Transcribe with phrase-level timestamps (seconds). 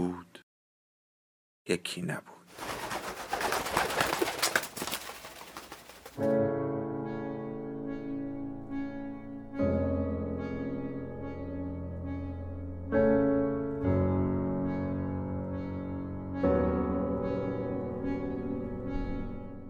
[0.00, 0.44] بود
[1.68, 2.24] یکی نبود.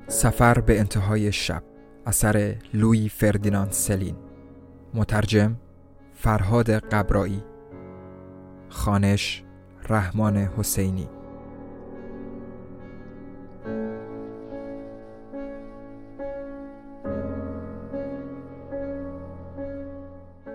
[0.09, 1.63] سفر به انتهای شب
[2.07, 4.17] اثر لوی فردیناند سلین.
[4.95, 5.57] مترجم
[6.15, 7.43] فرهاد قبرایی.
[8.69, 9.45] خانش
[9.89, 11.09] رحمان حسینی.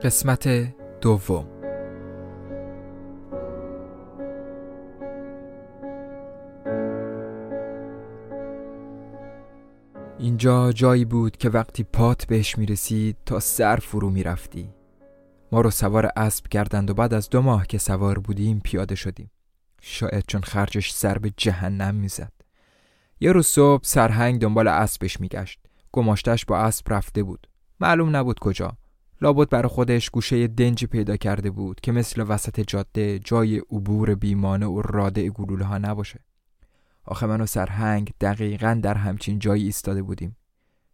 [0.03, 0.50] قسمت
[1.02, 1.46] دوم.
[10.20, 14.75] اینجا جایی بود که وقتی پات بهش می‌رسید تا سر فرو می‌رفتی.
[15.56, 19.31] ما رو سوار اسب کردند و بعد از دو ماه که سوار بودیم پیاده شدیم.
[19.81, 22.31] شاید چون خرجش سر به جهنم می‌زد.
[23.20, 25.59] یه روز صبح سرهنگ دنبال اسبش میگشت.
[25.92, 27.47] گماشتش با اسب رفته بود.
[27.80, 28.78] معلوم نبود کجا.
[29.22, 34.66] لابد برای خودش گوشه دنجی پیدا کرده بود که مثل وسط جاده جای عبور بیمانه
[34.66, 36.19] و راده گلوله ها نباشه.
[37.06, 40.38] آخه من و سرهنگ دقیقا در همچین جایی ایستاده بودیم.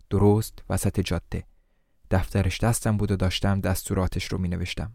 [0.10, 1.44] درست وسط جاده.
[2.12, 4.94] دفترش دستم بود و داشتم دستوراتش رو می نوشتم.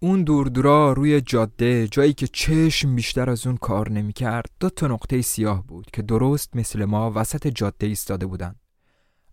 [0.00, 4.86] اون دور روی جاده جایی که چشم بیشتر از اون کار نمی کرد دو تا
[4.86, 8.54] نقطه سیاه بود که درست مثل ما وسط جاده ایستاده بودن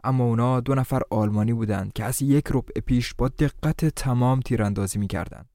[0.04, 5.00] اما اونا دو نفر آلمانی بودند که از یک ربع پیش با دقت تمام تیراندازی
[5.00, 5.46] می کردن.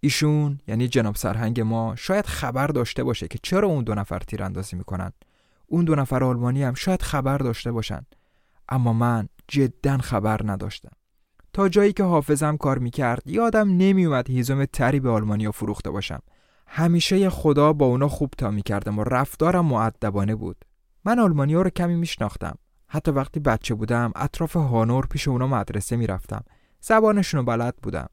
[0.00, 4.76] ایشون یعنی جناب سرهنگ ما شاید خبر داشته باشه که چرا اون دو نفر تیراندازی
[4.76, 5.12] می‌کنن
[5.66, 8.06] اون دو نفر آلمانی هم شاید خبر داشته باشن
[8.68, 10.90] اما من جدا خبر نداشتم.
[11.52, 16.20] تا جایی که حافظم کار می‌کرد یادم نمیومد هیزم تری به آلمانیا فروخته باشم.
[16.66, 20.64] همیشه خدا با اونا خوب تا می‌کردم و رفتارم معدبانه بود.
[21.04, 22.58] من آلمانیا رو کمی میشناختم.
[22.88, 26.44] حتی وقتی بچه بودم اطراف هانور پیش اونا مدرسه می‌رفتم.
[26.80, 28.08] زبانشون رو بلد بودم.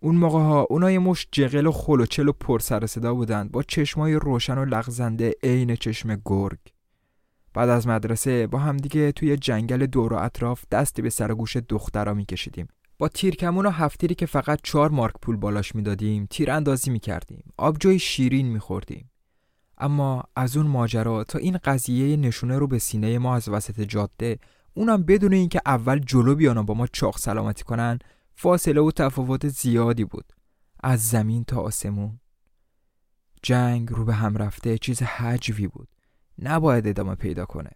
[0.00, 3.14] اون موقع ها اونا یه مش جغل و خل و چل و پر سر صدا
[3.14, 6.58] بودند با چشمای روشن و لغزنده عین چشم گرگ.
[7.54, 12.14] بعد از مدرسه با همدیگه توی جنگل دور و اطراف دستی به سر گوش دخترا
[12.14, 12.68] میکشیدیم.
[12.98, 17.52] با تیرکمون و هفتیری که فقط چهار مارک پول بالاش می‌دادیم تیر اندازی می‌کردیم.
[17.56, 19.10] آبجوی شیرین میخوردیم.
[19.78, 24.38] اما از اون ماجرا تا این قضیه نشونه رو به سینه ما از وسط جاده
[24.74, 27.98] اونم بدون اینکه اول جلو بیان با ما چاق سلامتی کنن
[28.34, 30.32] فاصله و تفاوت زیادی بود.
[30.82, 32.20] از زمین تا آسمون.
[33.42, 35.88] جنگ رو به هم رفته چیز حجوی بود.
[36.38, 37.70] نباید ادامه پیدا کنه.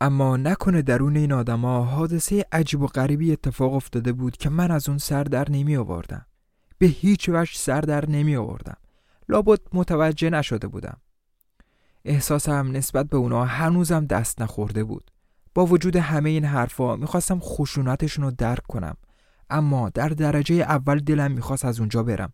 [0.00, 4.88] اما نکنه درون این آدما حادثه عجیب و غریبی اتفاق افتاده بود که من از
[4.88, 6.26] اون سر در نمی آوردم.
[6.78, 8.76] به هیچ وجه سر در نمی آوردم.
[9.28, 10.96] لابد متوجه نشده بودم.
[12.04, 15.10] احساسم نسبت به اونا هنوزم دست نخورده بود.
[15.54, 18.96] با وجود همه این حرفا می‌خواستم خشونتشون رو درک کنم.
[19.50, 22.32] اما در درجه اول دلم می‌خواست از اونجا برم.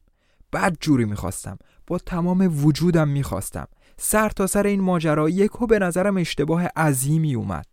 [0.52, 1.58] بعد جوری می‌خواستم.
[1.86, 3.66] با تمام وجودم می‌خواستم.
[3.96, 7.66] سر تا سر این ماجرا یکو به نظرم اشتباه عظیمی اومد.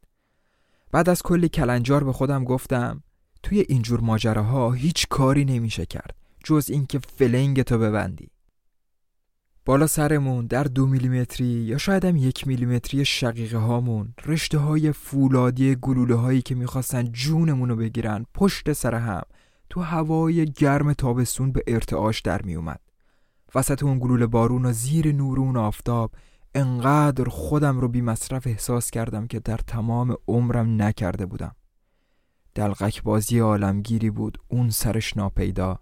[0.91, 3.03] بعد از کلی کلنجار به خودم گفتم
[3.43, 8.29] توی اینجور ماجراها هیچ کاری نمیشه کرد جز اینکه فلنگ تو ببندی.
[9.65, 15.75] بالا سرمون در دو میلیمتری یا شاید هم یک میلیمتری شقیقه هامون رشته های فولادی
[15.75, 19.21] گلوله هایی که می‌خواستن جونمون رو بگیرن پشت سر هم
[19.69, 22.79] تو هوای گرم تابستون به ارتعاش در میومد
[23.55, 26.11] وسط اون گلوله بارون و زیر نور اون آفتاب
[26.55, 31.55] انقدر خودم رو بی مصرف احساس کردم که در تمام عمرم نکرده بودم.
[32.55, 35.79] دلغک بازی عالمگیری بود اون سرش ناپیدا.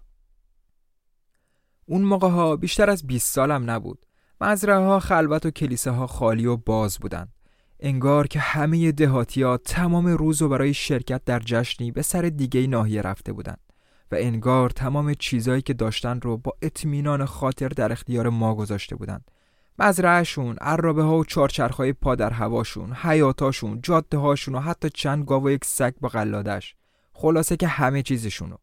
[1.86, 4.06] اون موقع ها بیشتر از 20 سالم نبود.
[4.40, 7.32] مزرعه ها خلوت و کلیسه ها خالی و باز بودند.
[7.80, 12.66] انگار که همه دهاتی ها تمام روز و برای شرکت در جشنی به سر دیگه
[12.66, 13.69] ناحیه رفته بودند.
[14.12, 19.30] و انگار تمام چیزایی که داشتن رو با اطمینان خاطر در اختیار ما گذاشته بودند.
[19.78, 25.46] مزرعهشون، عرابه ها و چارچرخهای پا در هواشون، حیاتاشون، جاده هاشون و حتی چند گاو
[25.46, 26.74] و یک سگ با قلادش
[27.12, 28.56] خلاصه که همه چیزشونو.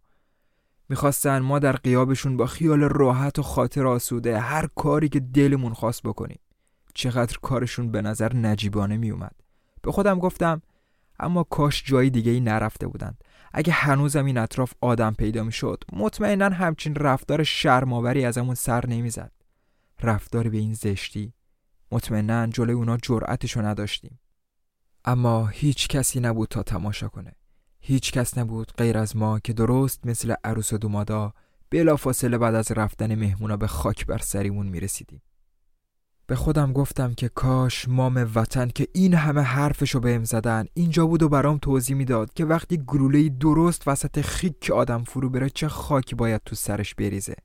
[0.90, 6.04] می‌خواستن ما در قیابشون با خیال راحت و خاطر آسوده هر کاری که دلمون خواست
[6.04, 6.40] بکنیم.
[6.94, 9.36] چقدر کارشون به نظر نجیبانه میومد
[9.82, 10.62] به خودم گفتم
[11.20, 13.24] اما کاش جایی دیگه ای نرفته بودند.
[13.54, 19.32] اگه هنوزم این اطراف آدم پیدا می‌شد مطمئنا همچین رفتار شرماوری ازمون سر نمی‌زد.
[20.02, 21.34] رفتار به این زشتی
[21.92, 24.20] مطمئنا جلوی اونا جرأتشو نداشتیم.
[25.06, 27.36] اما هیچ کسی نبود تا تماشا کنه.
[27.80, 31.34] هیچ کس نبود غیر از ما که درست مثل عروس و دومادا
[31.70, 35.22] بلا فاصله بعد از رفتن مهمونا به خاک بر سریمون می‌رسیدیم.
[36.28, 41.24] به خودم گفتم که کاش مام وطن که این همه حرفشو بهم زدن اینجا بود
[41.24, 46.16] و برام توضیح می‌داد که وقتی گلوله درست وسط خیک آدم فرو بره چه خاکی
[46.16, 47.36] باید تو سرش بریزه.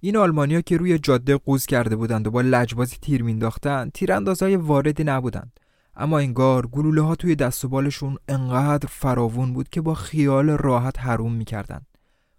[0.00, 5.04] این آلمانیا که روی جاده قوز کرده بودند و با لجبازی تیر مینداختن تیراندازای واردی
[5.04, 5.60] نبودند.
[5.96, 10.98] اما انگار گلوله ها توی دست و بالشون انقدر فراوون بود که با خیال راحت
[10.98, 11.80] حروم می‌کردن.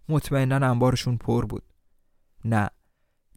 [0.10, 1.63] مطمئنا انبارشون پر بود.
[2.45, 2.69] نه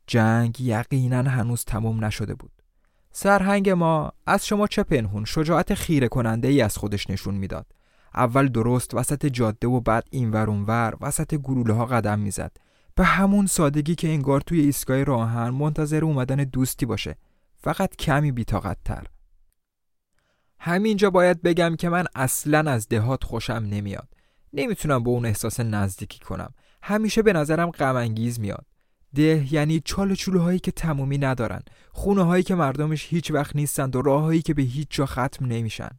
[0.06, 2.52] جنگ یقینا هنوز تموم نشده بود.
[3.12, 7.66] سرهنگ ما از شما چه پنهون شجاعت خیره کننده ای از خودش نشون می‌داد.
[8.14, 12.56] اول درست وسط جاده و بعد اینور اونور وسط گلوله ها قدم می‌زد.
[12.94, 17.16] به همون سادگی که انگار توی ایستگاه راهن منتظر اومدن دوستی باشه.
[17.56, 19.06] فقط کمی بیتاقت تر
[20.58, 24.08] همینجا باید بگم که من اصلا از دهات خوشم نمیاد.
[24.52, 26.54] نمی‌تونم به اون احساس نزدیکی کنم.
[26.82, 28.66] همیشه به نظرم غم میاد.
[29.14, 31.62] ده یعنی چال چوله هایی که تمومی ندارن.
[31.90, 35.90] خونه هایی که مردمش هیچ وقت نیستند و راههایی که به هیچ جا ختم نمیشن.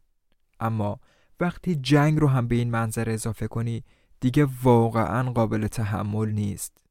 [0.60, 1.00] اما
[1.40, 3.84] وقتی جنگ رو هم به این منظر اضافه کنی
[4.20, 6.84] دیگه واقعا قابل تحمل نیست.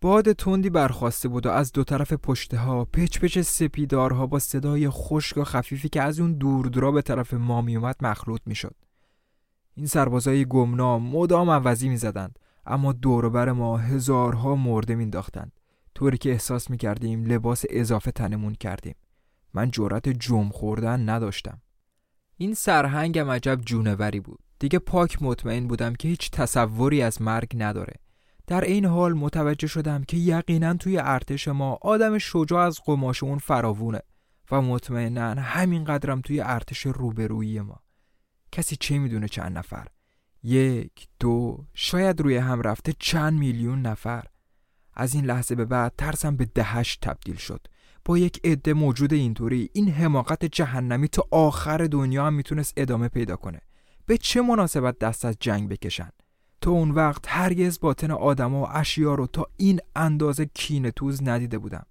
[0.00, 4.90] باد تندی برخواسته بود و از دو طرف پشته ها پچ پچ سپیدارها با صدای
[4.90, 8.74] خشک و خفیفی که از اون دور به طرف ما میومد مخلوط می‌شد.
[9.74, 12.38] این سربازای گمنام مدام عوضی می‌زدند.
[12.66, 15.52] اما دوربر ما هزارها مرده مینداختند
[15.94, 18.94] طوری که احساس می‌کردیم لباس اضافه تنمون کردیم.
[19.54, 21.60] من جرأت جم خوردن نداشتم.
[22.36, 24.38] این سرهنگم عجب جونوری بود.
[24.58, 27.94] دیگه پاک مطمئن بودم که هیچ تصوری از مرگ نداره.
[28.46, 33.38] در این حال متوجه شدم که یقینا توی ارتش ما آدم شجاع از قماش اون
[33.38, 34.00] فراوونه
[34.50, 37.80] و مطمئنا همین قدرم توی ارتش روبرویی ما.
[38.52, 39.86] کسی چه می‌دونه چند نفر؟
[40.42, 44.24] یک دو شاید روی هم رفته چند میلیون نفر.
[44.94, 47.66] از این لحظه به بعد ترسم به دهش تبدیل شد.
[48.04, 53.36] با یک عده موجود اینطوری این حماقت جهنمی تا آخر دنیا هم می‌تونست ادامه پیدا
[53.36, 53.60] کنه.
[54.06, 56.10] به چه مناسبت دست از جنگ بکشن؟
[56.60, 61.58] تا اون وقت هرگز باطن آدم و اشیا رو تا این اندازه کین توز ندیده
[61.58, 61.86] بودم.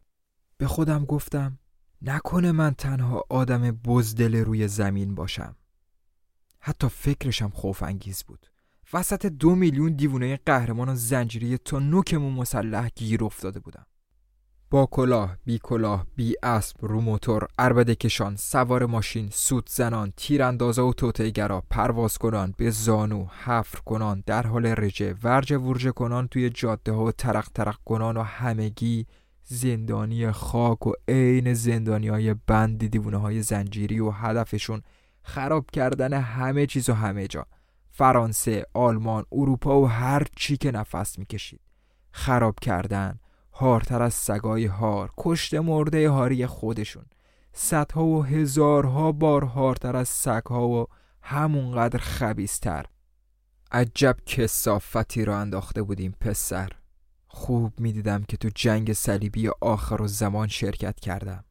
[0.58, 1.60] به خودم گفتم
[2.02, 5.56] نکنه من تنها آدم بزدل روی زمین باشم.
[6.62, 8.48] حتی فکرشم خوف انگیز بود.
[8.94, 13.86] وسط دو میلیون دیوونه قهرمان و زنجیری تا نوکمون مسلح گیر افتاده بودم
[14.70, 20.88] با کلاه بی کلاه بی اسب رو موتور اربده کشان سوار ماشین سوت زنان تیراندازا
[20.88, 26.50] و توتیگرا پرواز کنان به زانو حفر کنان در حال رجه ورجه ورجه کنان توی
[26.50, 29.06] جاده ها و ترق ترق کنان و همگی
[29.44, 34.82] زندانی خاک و عین زندانی های بندی دیوونه های زنجیری و هدفشون
[35.24, 37.46] خراب کردن همه چیز و همه جا.
[37.92, 41.62] فرانسه، آلمان، اروپا و هر چی که نفس می‌کشید.
[42.12, 43.20] خراب کردن
[43.54, 47.06] هارتر از سگای هار کشته مرده هاری خودشون.
[47.54, 50.88] صدها و هزارها بار هارتر از سگها و
[51.22, 52.86] همونقدر خبیستر
[53.72, 56.70] عجب کسافتی را انداخته بودیم پسر.
[57.28, 61.44] خوب می‌دیدم که تو جنگ صلیبی آخر و زمان شرکت کردم.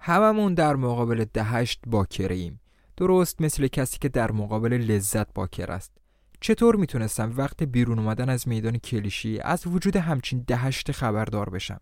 [0.00, 2.60] هممون در مقابل دهشت باکره ایم
[2.96, 5.92] درست مثل کسی که در مقابل لذت باکر است.
[6.40, 11.80] چطور می‌تونستم وقت بیرون اومدن از میدان کلیشی از وجود همچین دهشت خبردار بشم؟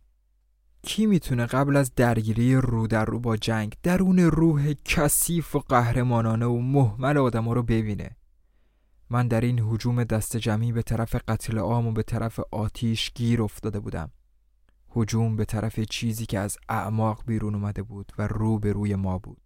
[0.83, 6.47] کی می‌تونه قبل از درگیری رو در رو با جنگ درون روح کثیف و قهرمانانه
[6.47, 8.17] و محمل آدم رو ببینه؟
[9.11, 13.43] من در این حجوم دست جمعی به طرف قتل عام و به طرف آتیش گیر
[13.43, 14.11] افتاده بودم.
[14.89, 19.19] حجوم به طرف چیزی که از اعماق بیرون اومده بود و رو به روی ما
[19.19, 19.42] بود.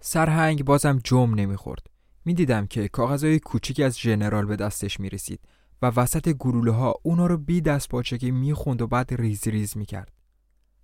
[0.00, 1.86] سرهنگ بازم جم نمی‌خورد.
[2.24, 5.40] می‌دیدم که کاغذهای کوچیکی از ژنرال به دستش می‌رسید
[5.82, 10.12] و وسط گلوله ها اونا رو بی دست پاچگی می‌خوند و بعد ریز ریز می‌کرد.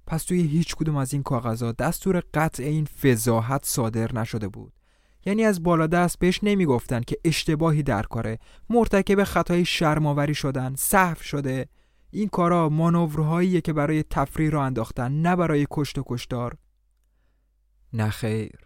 [0.06, 4.72] پس توی هیچ کدوم از این کاغذها دستور قطع این فضاحت صادر نشده بود.
[5.26, 8.38] یعنی از بالا دست بهش نمی‌گفتن که اشتباهی در کاره
[8.70, 11.68] مرتکب خطای شرماوری شدن صحف شده.
[12.10, 16.56] این کارا مانورهاییه که برای تفریح را انداختن نه برای کشت و کشتار.
[17.92, 18.63] نه خیر.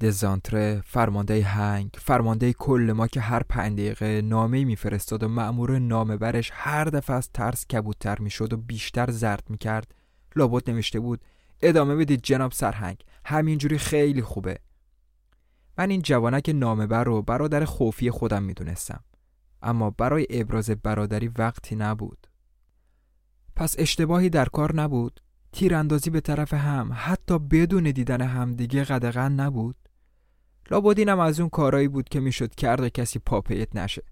[0.00, 6.16] دزانتره فرمانده هنگ فرمانده کل ما که هر پنج دقیقه نامه میفرستاد و مأمور نامه
[6.16, 9.94] برش هر دفعه از ترس کبودتر می‌شد و بیشتر زرد می‌کرد.
[10.36, 11.20] لابد نوشته بود
[11.60, 14.58] ادامه بدید جناب سرهنگ همینجوری خیلی خوبه.
[15.78, 19.04] من این جوانک نامه بر رو برادر خوفی خودم می‌دونستم
[19.62, 22.26] اما برای ابراز برادری وقتی نبود.
[23.56, 25.20] پس اشتباهی در کار نبود؟
[25.52, 29.76] تیراندازی به طرف هم حتی بدون دیدن همدیگه قدغن نبود؟
[30.70, 34.02] لابد اینم از اون کارایی بود که می‌شد کرد و کسی پاپیت نشه.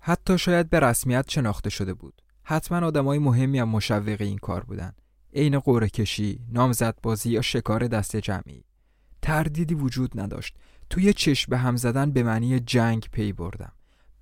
[0.00, 2.22] حتی شاید به رسمیت شناخته شده بود.
[2.42, 4.92] حتما آدمای مهمی هم مشوق این کار بودن.
[5.34, 8.64] عین قوره کشی نامزد بازی یا شکار دست جمعی.
[9.22, 10.56] تردیدی وجود نداشت.
[10.90, 13.72] توی چشم به هم زدن به معنی جنگ پی بردم.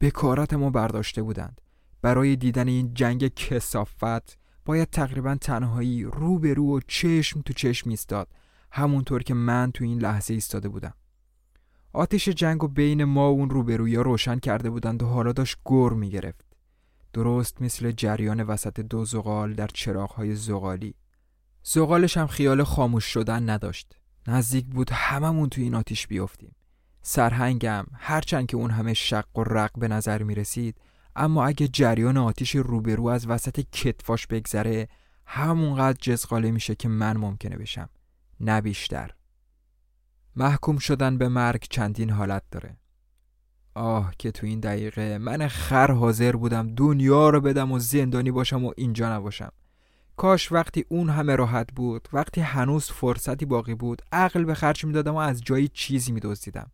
[0.00, 1.60] بکارت ما برداشته بودند.
[2.02, 7.90] برای دیدن این جنگ کسافت باید تقریبا تنهایی رو به رو و چشم تو چشم
[7.90, 8.28] ایستاد.
[8.72, 10.94] همونطور که من تو این لحظه ایستاده بودم.
[11.92, 15.88] آتش جنگ و بین ما و اون روبرویا روشن کرده بودند و حالا داشت گر
[15.88, 16.44] می‌گرفت.
[17.12, 20.94] درست مثل جریان وسط دو زغال در چراغهای زغالی.
[21.62, 23.96] زغالش هم خیال خاموش شدن نداشت.
[24.26, 26.54] نزدیک بود هممون تو این آتیش بیفتیم.
[27.02, 30.76] سرهنگم هرچند که اون همه شق و رق به نظر می رسید
[31.16, 34.88] اما اگه جریان آتیش روبرو از وسط کتفاش بگذره
[35.26, 37.88] همونقدر جزغاله میشه که من ممکنه بشم.
[38.40, 39.10] نه بیشتر.
[40.36, 42.76] محکوم شدن به مرگ چندین حالت داره.
[43.74, 48.64] آه که تو این دقیقه من خر حاضر بودم دنیا رو بدم و زندانی باشم
[48.64, 49.52] و اینجا نباشم.
[50.16, 55.14] کاش وقتی اون همه راحت بود وقتی هنوز فرصتی باقی بود عقل به خرج می‌دادم
[55.14, 56.70] و از جایی چیزی میدزدیدم.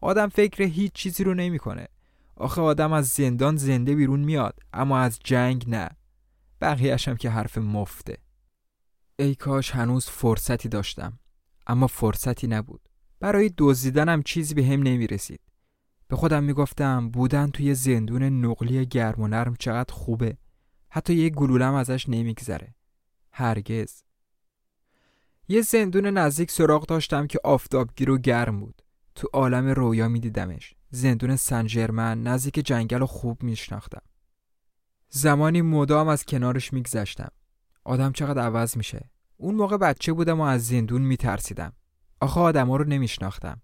[0.00, 1.88] آدم فکر هیچ چیزی رو نمی‌کنه.
[2.36, 5.88] آخه آدم از زندان زنده بیرون میاد اما از جنگ نه.
[6.60, 8.18] بقیهش هم که حرف مفته.
[9.18, 11.18] ای کاش هنوز فرصتی داشتم
[11.66, 12.89] اما فرصتی نبود.
[13.20, 15.40] برای دزدیدنم چیزی به هم نمی رسید
[16.08, 20.36] به خودم می‌گفتم بودن توی زندون نقلی گرم و نرم چقدر خوبه.
[20.90, 22.74] حتی یه گلولم ازش نمیگذره.
[23.32, 24.02] هرگز.
[25.48, 28.82] یه زندون نزدیک سراغ داشتم که آفتابگیر و گرم بود.
[29.14, 30.74] تو عالم رویا میدیدمش.
[30.90, 34.02] زندون سنجرمن نزدیک جنگل و خوب میشناختم.
[35.08, 37.30] زمانی مدام از کنارش میگذشتم.
[37.84, 39.10] آدم چقدر عوض میشه.
[39.36, 41.72] اون موقع بچه بودم و از زندون میترسیدم.
[42.20, 43.60] آخه آدما رو نمیشناختم.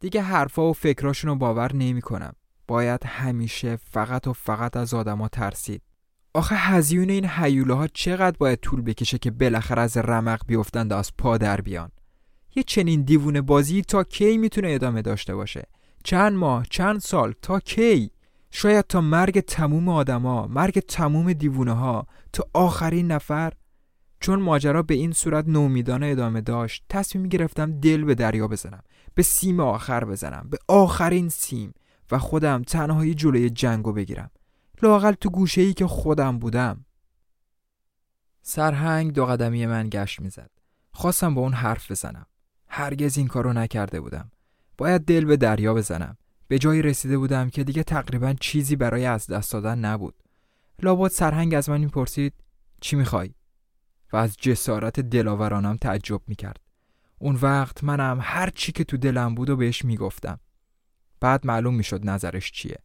[0.00, 2.32] دیگه حرفا و فکراشون رو باور نمی‌کنم.
[2.68, 5.82] باید همیشه فقط و فقط از آدما ترسید.
[6.34, 11.38] آخه هزیون این حیوله چقدر باید طول بکشه که بالاخره از رمق بیفتند از پا
[11.38, 11.90] در بیان؟
[12.56, 15.66] یه چنین دیوونه بازی تا کی می‌تونه ادامه داشته باشه؟
[16.04, 18.10] چند ماه چند سال تا کی؟
[18.50, 23.52] شاید تا مرگ تموم آدما مرگ تموم دیوونه ها تا آخرین نفر؟
[24.20, 28.82] چون ماجرا به این صورت نومیدانه ادامه داشت تصمیم گرفتم دل به دریا بزنم
[29.14, 31.74] به سیم آخر بزنم به آخرین سیم
[32.10, 34.30] و خودم تنهایی جلوی جنگو بگیرم.
[34.82, 36.84] لاقل تو گوشه ای که خودم بودم.
[38.42, 40.50] سرهنگ دو قدمی من گشت می‌زد.
[40.92, 42.26] خواستم با اون حرف بزنم.
[42.68, 44.30] هرگز این کارو نکرده بودم.
[44.78, 46.16] باید دل به دریا بزنم.
[46.48, 50.14] به جایی رسیده بودم که دیگه تقریبا چیزی برای از دست دادن نبود.
[50.82, 52.34] لابد سرهنگ از من می‌پرسید
[52.80, 53.34] چی می‌خوای؟
[54.12, 56.60] و از جسارت دلاورانم تعجب می‌کرد.
[57.18, 60.40] اون وقت منم هر چی که تو دلم بود و بهش می‌گفتم.
[61.20, 62.78] بعد معلوم می‌شد نظرش چیه.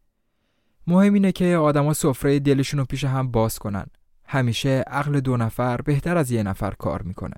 [0.88, 3.86] مهم اینه که آدما سفره دلشون رو پیش هم باز کنن.
[4.26, 7.36] همیشه عقل دو نفر بهتر از یه نفر کار می‌کنه.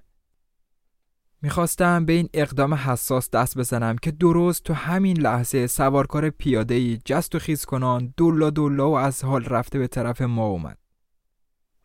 [1.41, 7.35] می‌خواستم به این اقدام حساس دست بزنم که درست تو همین لحظه سوارکار پیادهی جست
[7.35, 10.77] و خیز کنان دولا دولا و از حال رفته به طرف ما اومد.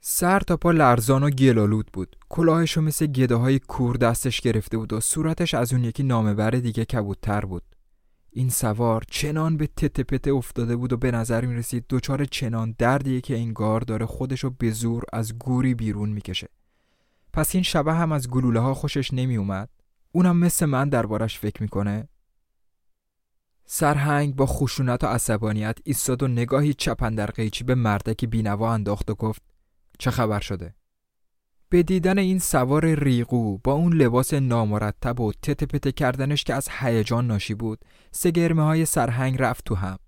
[0.04, 2.16] سر تا پا لرزان و گلالود بود.
[2.28, 6.85] کلاهشو مثل گده های کور دستش گرفته بود و صورتش از اون یکی نامبر دیگه
[6.85, 7.62] کبودتر بود.
[8.30, 12.75] این سوار چنان به تته پته افتاده بود و به نظر می رسید دوچار چنان
[12.78, 16.49] دردیه که انگار داره خودشو به زور از گوری بیرون می‌کشه.
[17.32, 19.68] پس این شبه هم از گلوله ها خوشش نمی اومد
[20.12, 22.09] اونم مثل من دربارش فکر می‌کنه
[23.66, 29.11] سرهنگ با خشونت و عصبانیت ایستاد و نگاهی چپن در قیچی به مردک بینوا انداخت
[29.11, 29.51] و گفت
[30.02, 30.75] چه خبر شده؟
[31.68, 36.68] به دیدن این سوار ریقو با اون لباس نامرتب و تته پته کردنش که از
[36.71, 37.78] هیجان ناشی بود
[38.11, 39.99] سگرمه های سرهنگ رفت تو هم.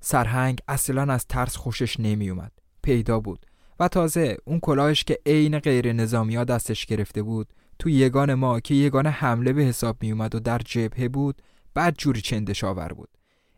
[0.00, 3.46] سرهنگ اصلا از ترس خوشش نمی اومد پیدا بود
[3.78, 8.60] و تازه اون کلاهش که عین غیر نظامی ها دستش گرفته بود تو یگان ما
[8.60, 11.42] که یگان حمله به حساب می اومد و در جبهه بود
[11.74, 13.08] بعد جوری چندش آور بود.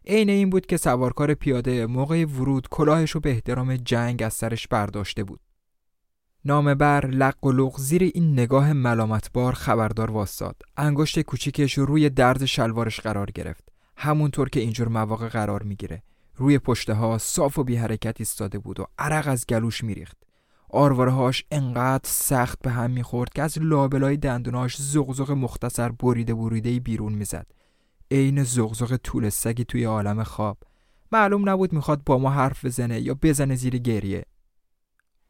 [0.07, 4.69] عین این بود که سوارکار پیاده موقع ورود کلاهش رو به احترام جنگ از سرش
[4.69, 5.41] برداشته بود.
[6.45, 12.45] نامه بر لق و لغ زیر این نگاه ملامتبار خبردار واستاد انگشت کوچیکش روی درد
[12.45, 13.69] شلوارش قرار گرفت.
[13.97, 16.03] همونطور که اینجور مواقع قرار می‌گیره.
[16.37, 20.17] روی پشته ها صاف و بی حرکت ایستاده بود و عرق از گلوش میریخت.
[20.69, 27.13] آروارهاش انقدر سخت به هم می‌خورد که از لابلای دندوناش زغزغ مختصر بریده بریده بیرون
[27.13, 27.47] می‌زد.
[28.11, 30.59] عین زغزغ طول سگی توی عالم خواب.
[31.13, 34.25] معلوم نبود می‌خواد با ما حرف بزنه یا بزنه زیر گریه.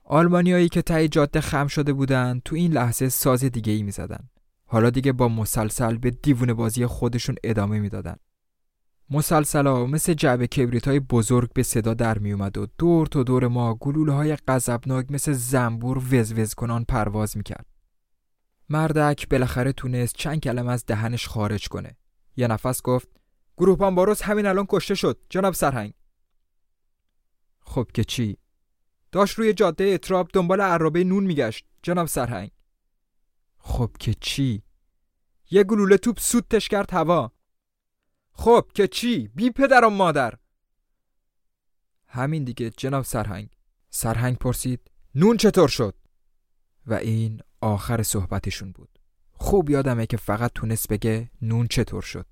[0.05, 4.29] آلمانیایی که تای جاده خم شده بودن تو این لحظه ساز دیگه ای می‌زدن
[4.67, 8.17] حالا دیگه با مسلسل به دیوونه بازی خودشون ادامه می‌دادن
[9.11, 13.49] مسلسلا مثل جعبه کبریت های بزرگ به صدا در می اومد و دور تا دور
[13.49, 17.67] ما گلوله های غضبناک مثل زنبور وزوز کنان پرواز می‌کرد.
[18.69, 21.97] مردک بالاخره تونست چند کلمه از دهنش خارج کنه.
[22.37, 23.09] یه نفس گفت
[23.57, 25.95] گروپان باروس همین الان کشته شد جناب سرهنگ.
[27.61, 28.39] خب که چی؟
[29.13, 31.67] داشت روی جاده اتراب دنبال عرابه نون میگشت.
[31.83, 32.51] جناب سرهنگ.
[33.59, 34.63] خب که چی؟
[35.51, 37.33] یه گلوله توپ سوتش کرد هوا.
[38.33, 40.35] خب که چی؟ بی پدر و مادر.
[42.07, 43.49] همین دیگه جناب سرهنگ.
[43.91, 45.95] سرهنگ پرسید نون چطور شد؟
[46.87, 48.99] و این آخر صحبتشون بود.
[49.33, 52.27] خوب یادمه که فقط تونست بگه نون چطور شد.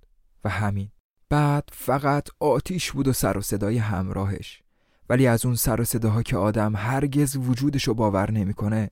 [0.45, 0.91] و همین.
[1.29, 4.63] بعد فقط آتیش بود و سر و صدای همراهش.
[5.11, 8.91] ولی از اون سر و صداها که آدم هرگز وجودشو باور نمی‌کنه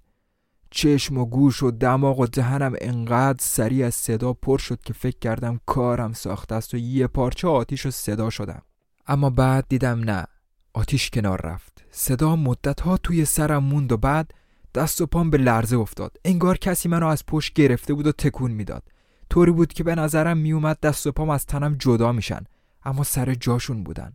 [0.70, 5.18] چشم و گوش و دماغ و دهنم انقدر سریع از صدا پر شد که فکر
[5.18, 8.62] کردم کارم ساخته است و یه پارچه آتیش و صدا شدم.
[9.06, 10.26] اما بعد دیدم نه
[10.72, 11.84] آتیش کنار رفت.
[11.90, 14.30] صدا مدت ها توی سرم موند و بعد
[14.74, 16.16] دست و پام به لرزه افتاد.
[16.24, 18.82] انگار کسی منو از پشت گرفته بود و تکون می‌داد.
[19.30, 22.44] طوری بود که به نظرم میومد دست و پام از تنم جدا میشن.
[22.84, 24.12] اما سر جاشون بودن.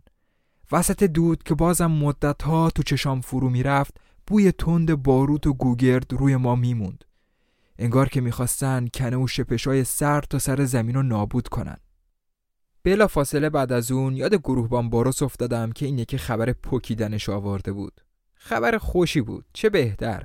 [0.74, 6.12] وسط دود که بازم مدت ها تو چشام فرو می‌رفت بوی تند باروت و گوگرد
[6.12, 7.04] روی ما میموند.
[7.78, 11.76] انگار که می‌خواستن کنه و شپشای سر تا سر زمین رو نابود کنن.
[12.84, 17.72] بلا فاصله بعد از اون یاد گروهبان باروس افتادم که این یکی خبر پوکیدنش آورده
[17.72, 18.00] بود.
[18.34, 20.22] خبر خوشی بود چه بهتر.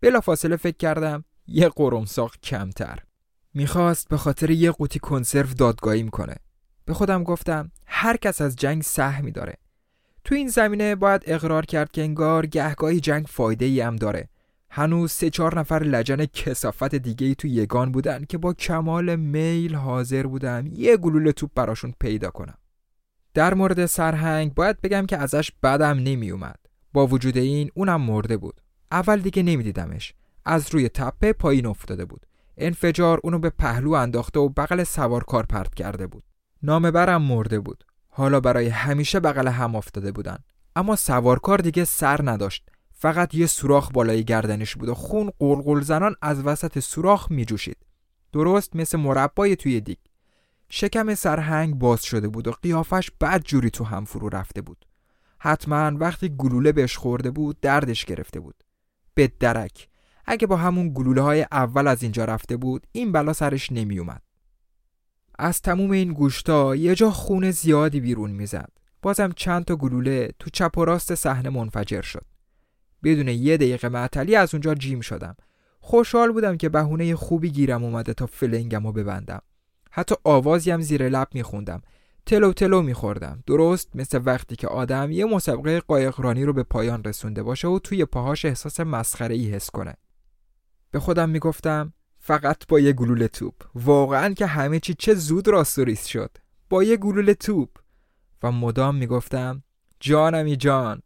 [0.00, 2.98] بلا فاصله فکر کردم یه قرمساق کمتر.
[3.54, 6.34] می‌خواست به خاطر یه قوطی کنسرو دادگاهی می‌کنه
[6.84, 9.54] به خودم گفتم هر کس از جنگ سهمی داره
[10.28, 14.28] تو این زمینه باید اقرار کرد که انگار گهگاهی جنگ فایده ای هم داره.
[14.70, 19.74] هنوز سه چهار نفر لجن کسافت دیگه ای تو یگان بودن که با کمال میل
[19.74, 22.58] حاضر بودم یه گلوله توپ براشون پیدا کنم
[23.34, 26.58] در مورد سرهنگ باید بگم که ازش بدم نمی اومد
[26.92, 28.60] با وجود این اونم مرده بود.
[28.92, 30.14] اول دیگه نمیدیدمش.
[30.44, 32.26] از روی تپه پایین افتاده بود.
[32.56, 36.24] انفجار اونو به پهلو انداخته و بغل سوارکار پرت کرده بود.
[36.62, 37.84] نامه برم مرده بود.
[38.18, 40.38] حالا برای همیشه بغل هم افتاده بودن.
[40.76, 42.68] اما سوارکار دیگه سر نداشت.
[42.92, 47.76] فقط یه سوراخ بالای گردنش بود و خون قلقل زنان از وسط سوراخ می جوشید
[48.32, 49.98] درست مثل مربای توی دیگ.
[50.68, 54.84] شکم سرهنگ باز شده بود و قیافش بد جوری تو هم فرو رفته بود.
[55.38, 58.64] حتما وقتی گلوله بهش خورده بود دردش گرفته بود.
[59.14, 59.88] به درک
[60.26, 64.22] اگه با همون گلوله های اول از اینجا رفته بود این بلا سرش نمی اومد
[65.38, 68.70] از تموم این گوشتا یه جا خون زیادی بیرون می‌زد.
[69.02, 72.24] بازم چند تا گلوله تو چپ و راست صحنه منفجر شد.
[73.04, 75.36] بدون یه دقیقه معطلی از اونجا جیم شدم.
[75.80, 79.42] خوشحال بودم که بهونه خوبی گیرم اومده تا فلنگم رو ببندم.
[79.90, 81.82] حتی آوازی هم زیر لب میخوندم.
[82.26, 83.42] تلو تلو میخوردم.
[83.46, 88.04] درست مثل وقتی که آدم یه مسابقه قایقرانی رو به پایان رسونده باشه و توی
[88.04, 89.94] پاهاش احساس مسخره ای حس کنه.
[90.90, 91.92] به خودم می‌گفتم
[92.28, 93.54] فقط با یه گلوله توپ.
[93.74, 96.36] واقعا که همه چی چه زود راست و ریس شد.
[96.70, 97.68] با یه گلوله توپ.
[98.42, 99.62] و مدام می‌گفتم
[100.00, 101.02] جانمی جان.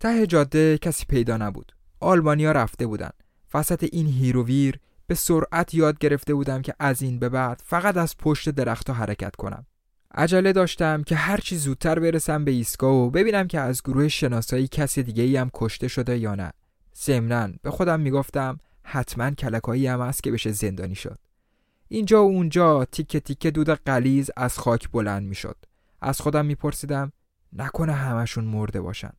[0.00, 1.72] ته جاده کسی پیدا نبود.
[2.00, 3.10] آلمانیا رفته بودن.
[3.54, 7.62] وسط این هیر و ویر به سرعت یاد گرفته بودم که از این به بعد
[7.64, 9.66] فقط از پشت درختها حرکت کنم.
[10.14, 15.02] عجله داشتم که هرچی زودتر برسم به ایستگاه و ببینم که از گروه شناسایی کسی
[15.02, 16.52] دیگه ای هم کشته شده یا نه.
[16.96, 18.58] ضمنا به خودم می‌گفتم
[18.90, 21.18] حتما کلکایی هم هست که بشه زندانی شد.
[21.88, 25.56] اینجا و اونجا تیکه تیکه دود قلیز از خاک بلند می‌شد.
[26.00, 27.12] از خودم میپرسیدم
[27.52, 29.12] نکنه همشون مرده باشن.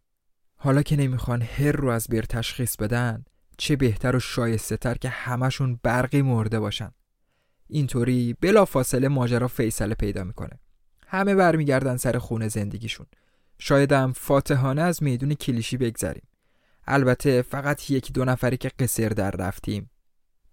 [0.56, 3.26] حالا که نمی‌خوان هر رو از بیر تشخیص بدن
[3.58, 6.92] چه بهتر و شایسته تر که همشون برقی مرده باشن.
[7.68, 10.60] اینطوری بلا فاصله ماجرا فیصله پیدا می‌کنه.
[11.08, 13.06] همه برمیگردن سر خونه زندگیشون.
[13.60, 16.28] شایدم فاتحانه از میدون کلیشی بگذریم.
[16.88, 19.90] البته فقط یکی دو نفری که قصر در رفتیم.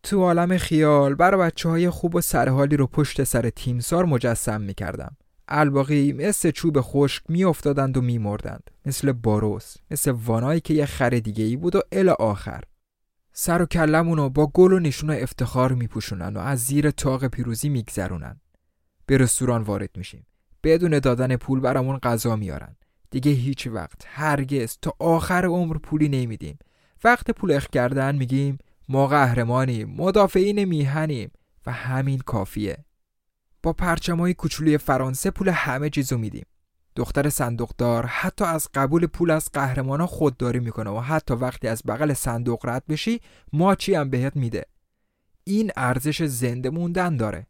[0.02, 5.16] تو عالم خیال برای بچه های خوب و سرحالی رو پشت سر تیمسار مجسم می‌کردم.
[5.48, 8.70] الباقی مثل چوب خشک میافتادند و میمردند.
[8.86, 12.60] مثل باروس مثل وانایی که یه خر دیگه ای بود و ال آخر.
[13.32, 18.40] سر و کلمونو با گل و نشون افتخار میپوشونن و از زیر تاق پیروزی میگذرونن.
[19.06, 20.26] به رستوران وارد میشیم.
[20.62, 22.76] بدون دادن پول برامون غذا میارن
[23.10, 24.78] دیگه هیچ وقت هرگز.
[24.82, 26.58] تا آخر عمر پولی نمیدیم.
[27.04, 31.30] وقت پول اخ کردن میگیم ما قهرمانیم مدافعین میهنیم
[31.66, 32.84] و همین کافیه.
[33.62, 36.46] با پرچمای کوچولوی فرانسه پول همه چیزو میدیم.
[36.96, 42.12] دختر صندوقدار حتی از قبول پول از قهرمانا خودداری می‌کنه و حتی وقتی از بغل
[42.12, 43.20] صندوق رد بشی
[43.52, 44.64] ماچی هم بهت میده؟
[45.44, 47.46] این ارزش زنده موندن داره.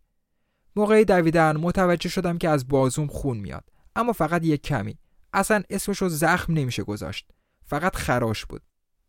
[0.76, 3.64] موقعی دویدن متوجه شدم که از بازوم خون میاد
[3.96, 4.98] اما فقط یک کمی.
[5.32, 7.30] اصلا اسمشو زخم نمیشه گذاشت.
[7.66, 8.62] فقط خراش بود.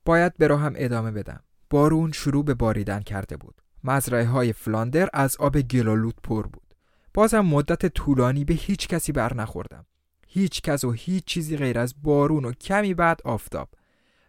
[0.06, 1.44] باید به راهم ادامه بدم.
[1.70, 3.62] بارون شروع به باریدن کرده بود.
[3.84, 6.74] مزرعه های فلاندر از آب گلالود پر بود.
[7.14, 9.86] بازم مدت طولانی به هیچ کسی بر نخوردم.
[10.28, 13.70] هیچ کس و هیچ چیزی غیر از بارون و کمی بعد آفتاب.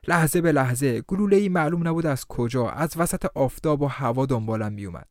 [0.08, 4.72] لحظه به لحظه گلوله ای معلوم نبود از کجا از وسط آفتاب و هوا دنبالم
[4.72, 5.08] میومد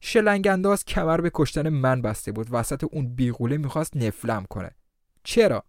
[0.00, 2.48] شلنگ انداز کمر به کشتن من بسته بود.
[2.50, 4.70] وسط اون بیغوله می‌خواست نفلم کنه.
[5.24, 5.64] چرا؟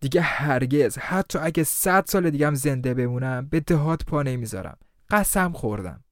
[0.00, 0.98] دیگه هرگز.
[0.98, 4.76] حتی اگه صد سال دیگه هم زنده بمونم به دهات پا نمی‌ذارم.
[5.10, 6.04] قسم خوردم.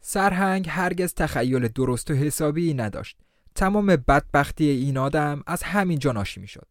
[0.00, 3.18] سرهنگ هرگز تخیل درست و حسابی نداشت.
[3.54, 6.66] تمام بدبختی این آدم از همین جا ناشی می‌شد.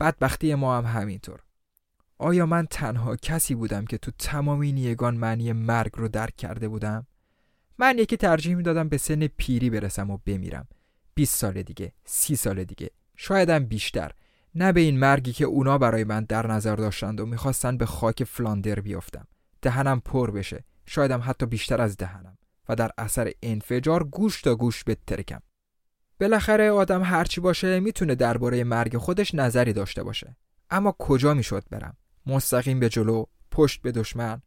[0.00, 1.40] بدبختی ما هم همینطور.
[2.18, 6.68] آیا من تنها کسی بودم که تو تمام این یگان معنی مرگ رو درک کرده
[6.68, 7.06] بودم؟
[7.78, 10.68] من یکی ترجیح می‌دادم به سن پیری برسم و بمیرم.
[11.14, 14.12] 20 سال دیگه سی سال دیگه شایدم بیشتر.
[14.54, 18.24] نه به این مرگی که اونا برای من در نظر داشتند و می‌خواستن به خاک
[18.24, 19.26] فلاندر بیافتم.
[19.62, 20.64] دهنم پر بشه.
[20.86, 22.38] شایدم حتی بیشتر از دهنم.
[22.68, 25.40] و در اثر انفجار گوش تا گوش بترکم.
[26.20, 30.36] بالاخره آدم هرچی باشه می‌تونه درباره مرگ خودش نظری داشته باشه.
[30.70, 34.42] اما کجا می‌شد برم؟ مستقیم به جلو پشت به دشمن.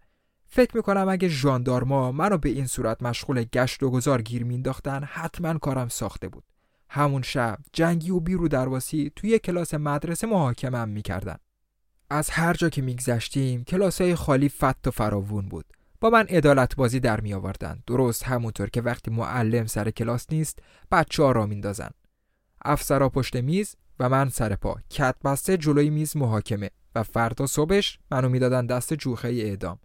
[0.47, 5.57] فکر می‌کنم اگه ژاندارما منو به این صورت مشغول گشت و گذار گیر مینداختن حتما
[5.57, 6.43] کارم ساخته بود.
[6.95, 11.37] همون شب جنگی و بیرو درواسی توی کلاس مدرسه محاکمم می‌کردن.
[12.09, 15.65] از هر جا که میگذشتیم کلاسای خالی فت و فراوون بود.
[16.01, 20.59] با من ادالت بازی در می آوردن درست همونطور که وقتی معلم سر کلاس نیست
[20.91, 21.89] بچه ها را میندازن.
[22.65, 24.75] افسرا پشت میز و من سر پا.
[24.89, 29.79] کت بسته جلوی میز محاکمه و فردا صبحش منو می‌دادن دست جوخه اعدام.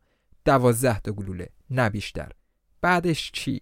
[0.44, 2.32] دوازده تا گلوله نه بیشتر.
[2.80, 3.60] بعدش چی؟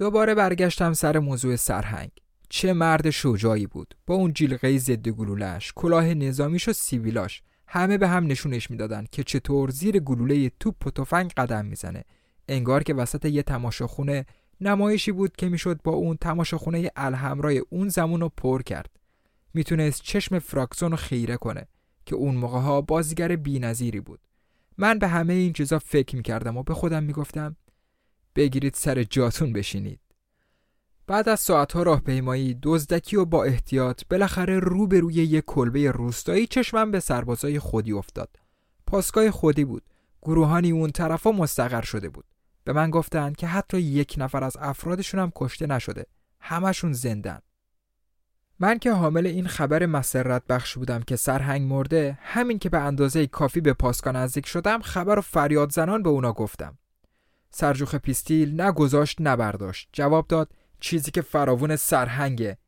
[0.00, 2.10] دوباره برگشتم سر موضوع سرهنگ.
[2.48, 3.94] چه مرد شجاعی بود.
[4.06, 9.24] با اون جیلقه ضد گلولهش کلاه نظامیش و سیویلاش همه به هم نشونش می‌دادن که
[9.24, 12.04] چطور زیر گلوله توپ و تفنگ قدم می‌زنه.
[12.48, 14.26] انگار که وسط یه تماشاخونه
[14.60, 18.90] نمایشی بود که می‌شد با اون تماشاخونه الحمرای اون زمون رو پر کرد.
[19.54, 21.66] می‌تونست چشم فراکسون رو خیره کنه
[22.06, 24.20] که اون موقع ها بازیگر بینظیری بود.
[24.78, 27.56] من به همه این چیزا فکر می‌کردم و به خودم می‌گفتم
[28.36, 30.00] بگیرید سر جاتون بشینید.
[31.06, 36.46] بعد از ساعتها راهپیمایی دزدکی و با احتیاط بالاخره رو به روی یک کلبه روستایی
[36.46, 38.28] چشمم به سربازای خودی افتاد.
[38.86, 39.82] پاسگاه خودی بود.
[40.22, 42.24] گروهانی اون طرفا مستقر شده بود.
[42.64, 46.06] به من گفتند که حتی یک نفر از افرادشون هم کشته نشده.
[46.40, 47.38] همشون زندن.
[48.60, 53.26] من که حامل این خبر مسرت بخش بودم که سرهنگ مرده همین که به اندازه
[53.26, 56.78] کافی به پاسکا نزدیک شدم خبر و فریاد زنان به اونا گفتم.
[57.50, 62.58] سرجوخ پیستیل نه گذاشت نه برداشت جواب داد چیزی که فراوون سرهنگه.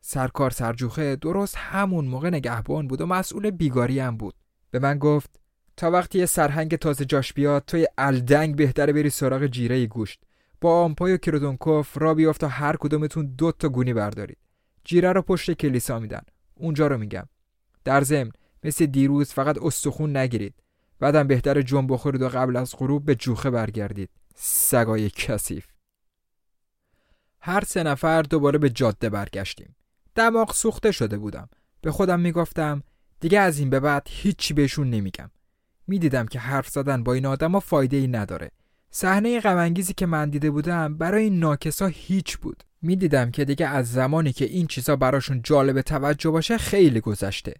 [0.00, 4.34] سرکار سرجوخه درست همون موقع نگهبان بود و مسئول بیگاری هم بود.
[4.70, 5.40] به من گفت
[5.76, 10.20] تا وقتی یه سرهنگ تازه جاش بیاد توی الدنگ بهتره بری سراغ جیره گوشت.
[10.60, 14.38] با آمپای و کردونکوف را بیافت تا هر کدومتون دو تا گونی بردارید.
[14.84, 16.22] جیره رو پشت کلیسا میدن.
[16.54, 17.28] اونجا رو میگم.
[17.84, 18.32] در ضمن
[18.64, 20.54] مثل دیروز فقط استخون نگیرید.
[21.00, 24.10] بعدم بهتر جنب بخورید و قبل از غروب به جوخه برگردید.
[24.34, 25.66] سگای کثیف.
[27.40, 29.76] هر سه نفر دوباره به جاده برگشتیم.
[30.14, 31.48] دماغ سوخته شده بودم.
[31.80, 32.82] به خودم می‌گفتم
[33.20, 35.30] دیگه از این به بعد هیچی بهشون نمیگم.
[35.86, 38.50] می‌دیدم که حرف زدن با این آدما فایده ای نداره.
[38.90, 42.62] صحنه غمانگیزی که من دیده بودم برای این ناکسا هیچ بود.
[42.82, 47.54] می‌دیدم که دیگه از زمانی که این چیزا براشون جالب توجه باشه خیلی گذشته.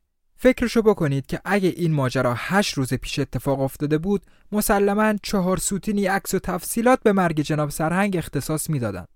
[0.45, 6.07] فکرشو بکنید که اگه این ماجرا هشت روز پیش اتفاق افتاده بود مسلما چهار سوتینی
[6.07, 9.09] عکس و تفصیلات به مرگ جناب سرهنگ اختصاص می‌دادند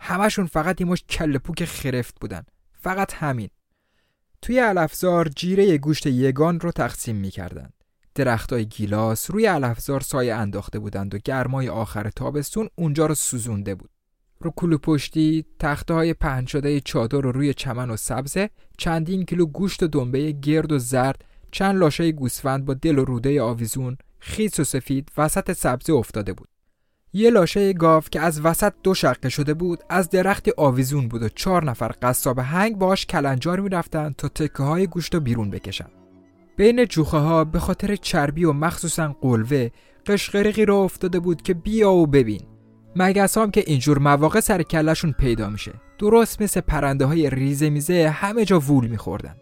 [0.00, 2.42] همشون فقط یه مش کل پوک خرفت بودن.
[2.80, 3.48] فقط همین.
[4.42, 7.72] توی علفزار جیره گوشت یگان رو تقسیم می‌کردند
[8.14, 13.90] درختای گیلاس روی علفزار سایه انداخته بودند و گرمای آخر تابستون اونجا رو سوزونده بود.
[14.40, 19.46] رو کلو پشتی تخته های پهن شده چادر رو روی چمن و سبزه چندین کیلو
[19.46, 24.60] گوشت و دنبه گرد و زرد چند لاشه گوسفند با دل و روده آویزون خیس
[24.60, 26.48] و سفید وسط سبزه افتاده بود.
[27.12, 31.28] یه لاشه گاو که از وسط دو شقه شده بود از درخت آویزون بود و
[31.28, 35.88] چهار نفر قصاب هنگ باش کلنجار می‌رفتن تا تکه های گوشت رو بیرون بکشن.
[36.56, 39.70] بین جوخه ها به خاطر چربی و مخصوصا قلوه
[40.06, 42.55] قشقرقی را افتاده بود که بیا و ببین.
[42.98, 45.72] مگس هم که اینجور مواقع سر کلشون پیدا میشه.
[45.98, 49.36] درست مثل پرنده های ریزه میزه همه جا وول میخوردن.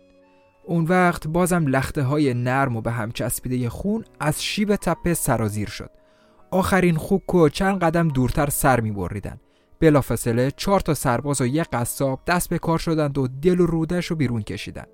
[0.64, 5.68] اون وقت بازم لخته های نرم و به هم چسبیده خون از شیب تپه سرازیر
[5.68, 5.90] شد.
[6.50, 9.40] آخرین خوک و چند قدم دورتر سر می بریدن
[9.80, 14.06] بلافاصله چهار تا سرباز و یک قصاب دست به کار شدند و دل و رودش
[14.06, 14.86] رو بیرون کشیدن.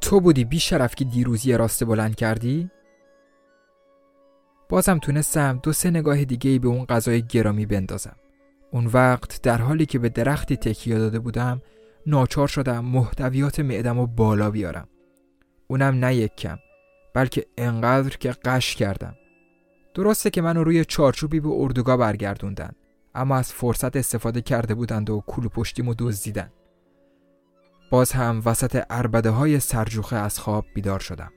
[0.00, 2.70] تو بودی بی شرف که دیروز یه راست بلند کردی؟
[4.68, 8.16] بازم تونستم دو سه نگاه دیگه به اون غذای گرامی بندازم.
[8.70, 11.62] اون وقت در حالی که به درختی تکیه داده بودم
[12.06, 14.88] ناچار شدم محتویات معدم و بالا بیارم.
[15.68, 16.58] اونم نه یک کم
[17.14, 19.14] بلکه انقدر که قش کردم.
[19.94, 22.72] درسته که منو روی چارچوبی به اردوگاه برگردوندن
[23.14, 26.50] اما از فرصت استفاده کرده بودند و کلو پشتیمو دزدیدن.
[27.90, 31.32] باز هم وسط اربده های سرجوخه از خواب بیدار شدم.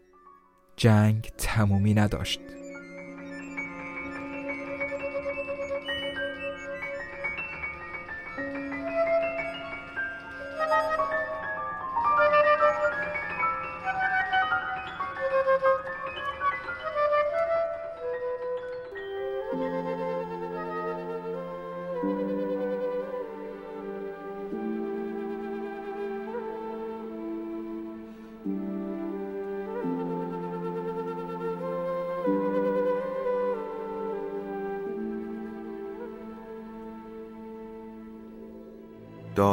[0.76, 2.40] جنگ تمومی نداشت.